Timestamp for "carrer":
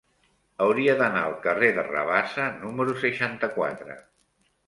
1.43-1.69